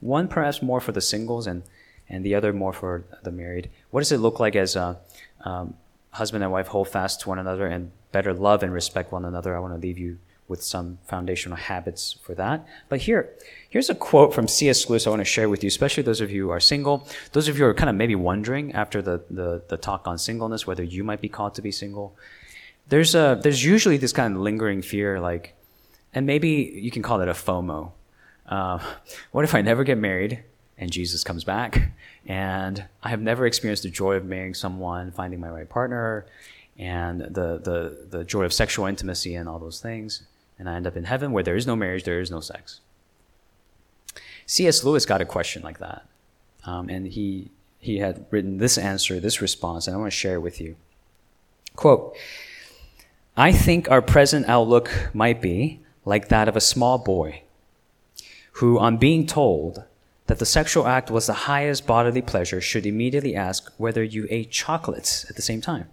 [0.00, 1.62] One perhaps more for the singles and,
[2.08, 3.70] and the other more for the married.
[3.90, 4.98] What does it look like as a
[5.44, 5.74] um,
[6.10, 9.56] husband and wife hold fast to one another and better love and respect one another?
[9.56, 12.66] I want to leave you with some foundational habits for that.
[12.88, 13.30] But here,
[13.70, 14.88] here's a quote from C.S.
[14.88, 17.08] Lewis I want to share with you, especially those of you who are single.
[17.32, 20.18] Those of you who are kind of maybe wondering after the, the, the talk on
[20.18, 22.16] singleness whether you might be called to be single.
[22.88, 25.54] There's, a, there's usually this kind of lingering fear, like,
[26.12, 27.92] and maybe you can call it a FOMO.
[28.46, 28.78] Uh,
[29.32, 30.44] what if I never get married
[30.76, 31.90] and Jesus comes back
[32.26, 36.26] and I have never experienced the joy of marrying someone, finding my right partner,
[36.78, 40.24] and the, the, the joy of sexual intimacy and all those things?
[40.58, 42.80] And I end up in heaven where there is no marriage, there is no sex.
[44.46, 44.84] C.S.
[44.84, 46.06] Lewis got a question like that,
[46.64, 50.36] um, and he he had written this answer, this response, and I want to share
[50.36, 50.76] it with you.
[51.76, 52.16] Quote:
[53.36, 57.42] I think our present outlook might be like that of a small boy
[58.52, 59.84] who, on being told
[60.26, 64.50] that the sexual act was the highest bodily pleasure, should immediately ask whether you ate
[64.50, 65.88] chocolates at the same time.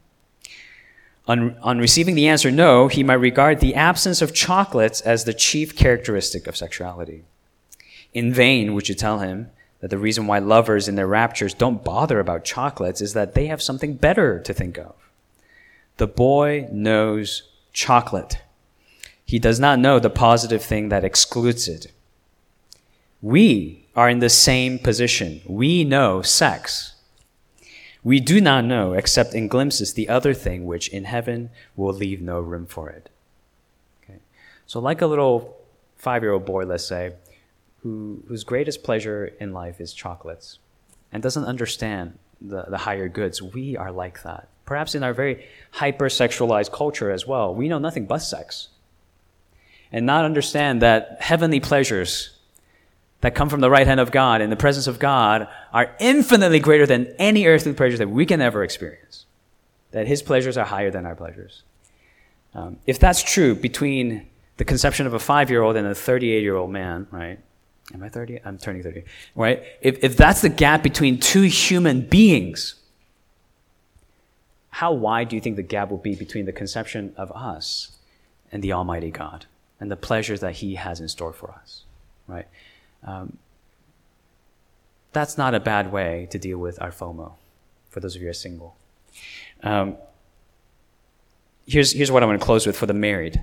[1.27, 5.33] On, on receiving the answer no, he might regard the absence of chocolates as the
[5.33, 7.23] chief characteristic of sexuality.
[8.13, 11.83] In vain would you tell him that the reason why lovers in their raptures don't
[11.83, 14.95] bother about chocolates is that they have something better to think of.
[15.97, 18.41] The boy knows chocolate.
[19.25, 21.91] He does not know the positive thing that excludes it.
[23.21, 25.41] We are in the same position.
[25.45, 26.90] We know sex.
[28.03, 32.21] We do not know, except in glimpses, the other thing which in heaven will leave
[32.21, 33.09] no room for it.
[34.03, 34.19] Okay?
[34.65, 35.55] So, like a little
[35.97, 37.13] five year old boy, let's say,
[37.83, 40.59] who, whose greatest pleasure in life is chocolates
[41.11, 44.47] and doesn't understand the, the higher goods, we are like that.
[44.65, 48.69] Perhaps in our very hypersexualized culture as well, we know nothing but sex.
[49.91, 52.37] And not understand that heavenly pleasures
[53.21, 56.59] that come from the right hand of God in the presence of God are infinitely
[56.59, 59.25] greater than any earthly pleasures that we can ever experience.
[59.91, 61.63] That His pleasures are higher than our pleasures.
[62.53, 66.41] Um, if that's true between the conception of a five year old and a 38
[66.41, 67.39] year old man, right?
[67.93, 68.39] Am I 30?
[68.45, 69.03] I'm turning 30,
[69.35, 69.63] right?
[69.81, 72.75] If, if that's the gap between two human beings,
[74.69, 77.97] how wide do you think the gap will be between the conception of us
[78.51, 79.45] and the Almighty God
[79.79, 81.83] and the pleasures that He has in store for us,
[82.27, 82.47] right?
[83.03, 83.37] Um,
[85.13, 87.33] that's not a bad way to deal with our FOMO,
[87.89, 88.75] for those of you who are single.
[89.63, 89.97] Um,
[91.67, 93.41] here's, here's what I want to close with for the married.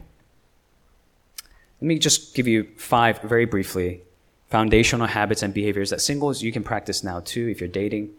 [1.80, 4.02] Let me just give you five, very briefly,
[4.48, 8.10] foundational habits and behaviors that singles you can practice now too if you're dating.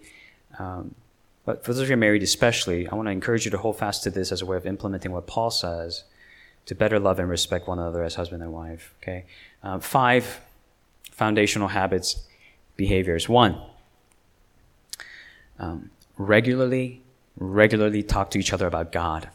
[0.58, 0.96] Um,
[1.46, 4.04] but for those of you married, especially, I want to encourage you to hold fast
[4.04, 6.04] to this as a way of implementing what Paul says
[6.68, 8.94] to better love and respect one another as husband and wife.
[9.02, 9.26] Okay,
[9.64, 10.42] uh, five
[11.20, 12.24] foundational habits,
[12.78, 13.28] behaviors.
[13.28, 13.62] One,
[15.60, 17.02] um, regularly,
[17.38, 19.30] regularly talk to each other about God.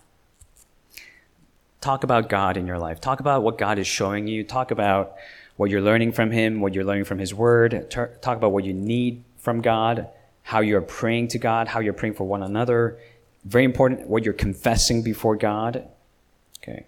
[1.83, 3.03] Talk about God in your life.
[3.03, 4.43] Talk about what God is showing you.
[4.45, 5.17] Talk about
[5.57, 7.91] what you're learning from Him, what you're learning from His Word.
[7.91, 10.09] Talk about what you need from God,
[10.43, 12.99] how you're praying to God, how you're praying for one another.
[13.45, 15.87] Very important, what you're confessing before God.
[16.63, 16.87] Okay.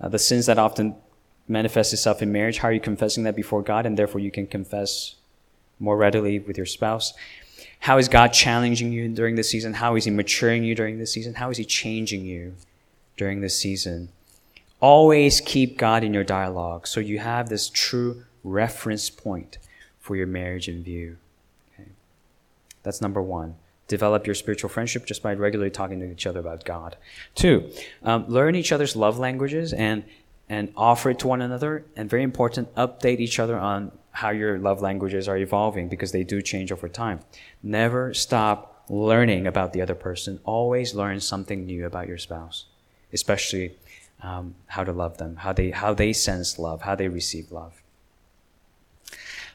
[0.00, 0.96] Uh, the sins that often
[1.48, 4.46] manifest itself in marriage, how are you confessing that before God, and therefore you can
[4.46, 5.16] confess
[5.78, 7.12] more readily with your spouse?
[7.80, 9.74] How is God challenging you during this season?
[9.74, 11.34] How is He maturing you during this season?
[11.34, 12.54] How is He changing you
[13.16, 14.08] during this season?
[14.80, 19.58] Always keep God in your dialogue so you have this true reference point
[20.00, 21.16] for your marriage in view.
[21.74, 21.88] Okay.
[22.82, 23.56] That's number one.
[23.88, 26.96] Develop your spiritual friendship just by regularly talking to each other about God.
[27.34, 27.70] Two,
[28.02, 30.04] um, learn each other's love languages and
[30.52, 31.86] and offer it to one another.
[31.96, 36.24] And very important, update each other on how your love languages are evolving because they
[36.24, 37.20] do change over time.
[37.62, 40.40] Never stop learning about the other person.
[40.44, 42.66] Always learn something new about your spouse,
[43.14, 43.78] especially
[44.22, 47.82] um, how to love them, how they, how they sense love, how they receive love.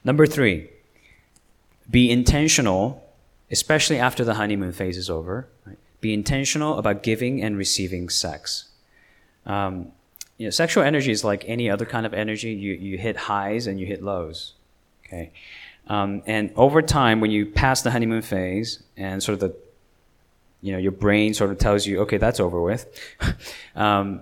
[0.04, 0.68] Number three,
[1.92, 3.08] be intentional,
[3.52, 5.48] especially after the honeymoon phase is over.
[5.64, 5.78] Right?
[6.02, 8.70] Be intentional about giving and receiving sex.
[9.46, 9.92] Um,
[10.38, 12.52] you know, sexual energy is like any other kind of energy.
[12.52, 14.54] You, you hit highs and you hit lows.
[15.06, 15.32] Okay.
[15.88, 19.56] Um, and over time, when you pass the honeymoon phase and sort of the,
[20.62, 22.88] you know, your brain sort of tells you, okay, that's over with.
[23.76, 24.22] um,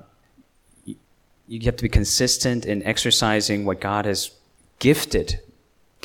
[1.47, 4.31] you have to be consistent in exercising what God has
[4.79, 5.39] gifted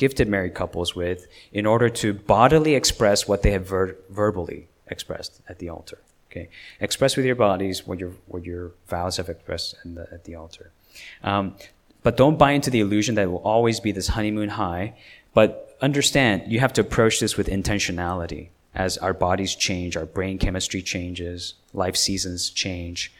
[0.01, 5.41] gifted married couples with in order to bodily express what they have ver- verbally expressed
[5.47, 5.99] at the altar.
[6.31, 6.47] Okay,
[6.79, 10.71] express with your bodies what your what your vows have expressed the, at the altar.
[11.23, 11.55] Um,
[12.03, 14.95] but don't buy into the illusion that it will always be this honeymoon high.
[15.33, 20.37] But understand you have to approach this with intentionality as our bodies change, our brain
[20.37, 23.11] chemistry changes, life seasons change.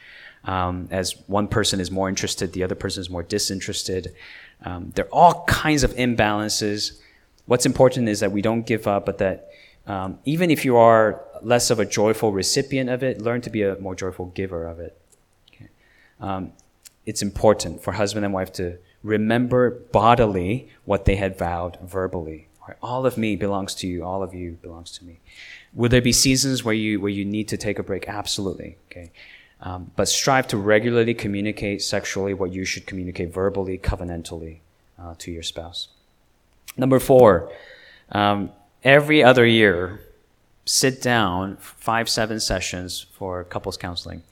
[0.44, 4.14] Um, as one person is more interested, the other person is more disinterested.
[4.64, 6.98] Um, there are all kinds of imbalances.
[7.46, 9.50] What's important is that we don't give up, but that
[9.86, 13.62] um, even if you are less of a joyful recipient of it, learn to be
[13.62, 14.98] a more joyful giver of it.
[15.52, 15.68] Okay.
[16.20, 16.52] Um,
[17.06, 22.48] it's important for husband and wife to remember bodily what they had vowed verbally.
[22.80, 24.04] All of me belongs to you.
[24.04, 25.18] All of you belongs to me.
[25.74, 28.08] Will there be seasons where you where you need to take a break?
[28.08, 28.76] Absolutely.
[28.90, 29.10] Okay.
[29.60, 34.58] Um, but strive to regularly communicate sexually what you should communicate verbally, covenantally
[34.98, 35.88] uh, to your spouse.
[36.76, 37.52] Number four,
[38.10, 38.50] um,
[38.82, 40.00] every other year,
[40.64, 44.22] sit down five, seven sessions for couples counseling.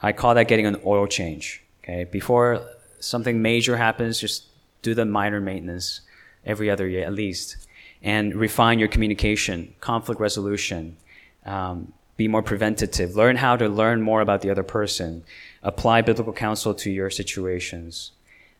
[0.00, 1.62] I call that getting an oil change.
[1.82, 2.66] Okay, before
[3.00, 4.44] something major happens, just
[4.82, 6.00] do the minor maintenance
[6.44, 7.56] every other year at least,
[8.02, 10.96] and refine your communication, conflict resolution,
[11.44, 15.24] um, be more preventative, learn how to learn more about the other person,
[15.62, 18.12] apply biblical counsel to your situations.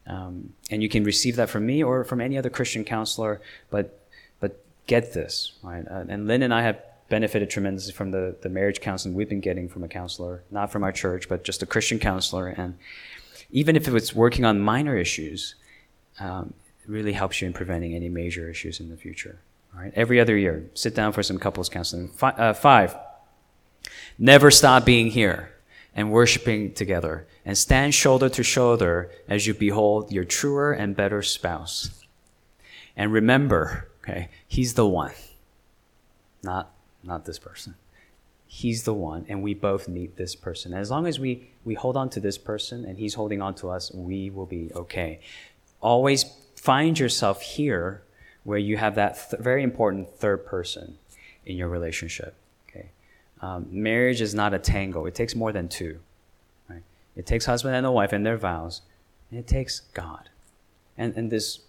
[0.07, 4.01] Um, and you can receive that from me or from any other Christian counselor, but,
[4.41, 5.87] but get this, right?
[5.89, 9.41] Uh, and Lynn and I have benefited tremendously from the, the marriage counseling we've been
[9.41, 12.49] getting from a counselor, not from our church, but just a Christian counselor.
[12.49, 12.79] And
[13.51, 15.55] even if it's working on minor issues,
[16.19, 19.41] um, it really helps you in preventing any major issues in the future.
[19.75, 22.11] All right, every other year, sit down for some couples counseling.
[22.21, 22.97] Uh, five
[24.19, 25.51] Never stop being here
[25.95, 31.23] and worshiping together, and stand shoulder to shoulder as you behold your truer and better
[31.23, 32.03] spouse.
[32.97, 35.13] And remember, okay, he's the one,
[36.43, 36.74] not
[37.05, 37.75] not this person.
[38.47, 40.73] He's the one, and we both need this person.
[40.73, 43.55] And as long as we we hold on to this person and he's holding on
[43.57, 45.21] to us, we will be okay.
[45.81, 46.25] Always
[46.57, 48.03] find yourself here
[48.45, 50.99] where you have that th- very important third person
[51.47, 52.37] in your relationship.
[53.45, 55.05] Um, marriage is not a tango.
[55.05, 56.01] It takes more than two.
[56.67, 56.83] Right?
[57.15, 58.81] It takes husband and a wife and their vows,
[59.31, 60.31] and it takes God,
[60.97, 61.61] and and this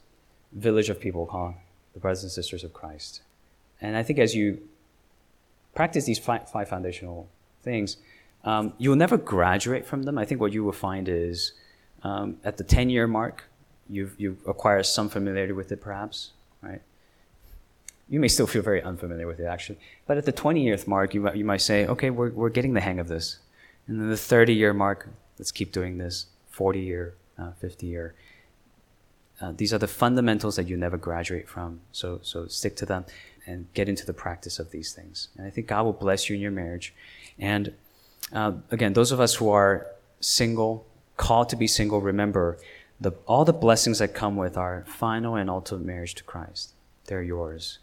[0.54, 1.56] village of people called
[1.94, 3.24] the brothers and sisters of Christ.
[3.82, 4.62] And I think as you
[5.76, 7.30] practice these five, five foundational
[7.62, 7.98] things,
[8.44, 10.18] um, you will never graduate from them.
[10.18, 11.54] I think what you will find is
[12.04, 13.44] um, at the 10 year mark,
[13.90, 16.82] you've, you've acquired some familiarity with it, perhaps, right?
[18.08, 19.78] you may still feel very unfamiliar with it actually.
[20.06, 22.82] But at the 20 year mark, you, you might say, okay, we're, we're getting the
[22.82, 23.40] hang of this.
[23.88, 25.10] And then the 30 year mark,
[25.40, 26.28] let's keep doing this.
[26.50, 28.16] 40 year, uh, 50 year.
[29.42, 31.82] Uh, these are the fundamentals that you never graduate from.
[31.92, 33.06] So, so stick to them
[33.46, 35.30] and get into the practice of these things.
[35.38, 36.94] And I think God will bless you in your marriage.
[37.38, 37.74] And
[38.34, 39.88] uh, again, those of us who are
[40.20, 40.86] single,
[41.18, 42.58] called to be single, remember
[43.00, 46.72] the, all the blessings that come with our final and ultimate marriage to Christ.
[47.06, 47.80] They're yours.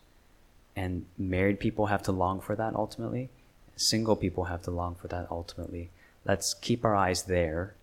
[0.74, 3.28] And married people have to long for that ultimately.
[3.76, 5.90] Single people have to long for that ultimately.
[6.24, 7.74] Let's keep our eyes there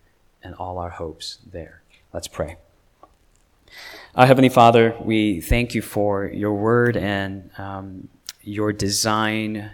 [0.42, 1.82] and all our hopes there.
[2.12, 2.56] Let's pray.
[4.14, 8.08] Our Heavenly Father, we thank you for your word and um,
[8.42, 9.70] your design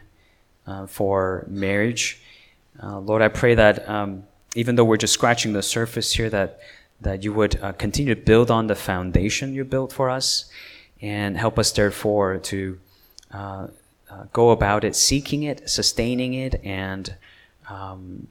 [0.67, 2.21] uh, for marriage.
[2.83, 4.25] Uh, Lord, I pray that um,
[4.55, 6.61] even though we're just scratching the surface here, that
[7.01, 10.51] that you would uh, continue to build on the foundation you built for us,
[11.01, 12.79] and help us therefore to
[13.33, 13.67] uh,
[14.11, 17.17] uh, go about it, seeking it, sustaining it, and
[17.69, 18.29] um,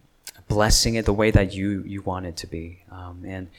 [0.47, 2.83] blessing it the way that you you want it to be.
[2.91, 3.49] Um, and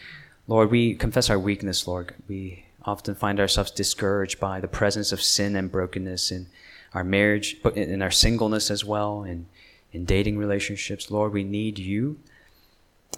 [0.48, 1.86] Lord, we confess our weakness.
[1.88, 6.46] Lord, we often find ourselves discouraged by the presence of sin and brokenness in
[6.94, 9.46] our marriage, but in our singleness as well, and
[9.92, 11.10] in dating relationships.
[11.10, 12.18] Lord, we need you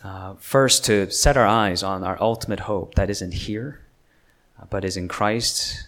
[0.02, 3.80] uh, first to set our eyes on our ultimate hope that isn't here,
[4.60, 5.86] uh, but is in Christ,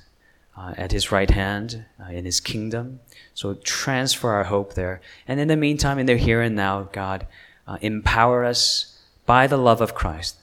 [0.56, 3.00] uh, at his right hand, uh, in his kingdom.
[3.34, 5.00] So transfer our hope there.
[5.26, 7.26] And in the meantime, in the here and now, God,
[7.66, 10.36] uh, empower us by the love of Christ,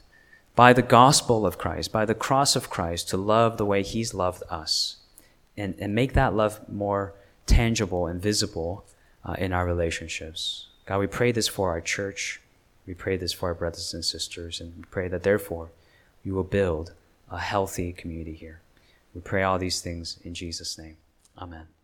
[0.57, 4.15] by the gospel of Christ, by the cross of Christ to love the way he's
[4.15, 4.97] loved us.
[5.55, 7.13] And, and make that love more
[7.45, 8.83] tangible and visible
[9.23, 10.67] uh, in our relationships.
[10.87, 12.41] God, we pray this for our church.
[12.87, 15.69] We pray this for our brothers and sisters, and we pray that therefore
[16.23, 16.93] you will build
[17.29, 18.61] a healthy community here.
[19.13, 20.97] We pray all these things in Jesus' name.
[21.37, 21.76] Amen.